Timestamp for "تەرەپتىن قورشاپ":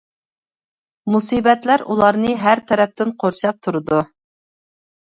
2.73-3.63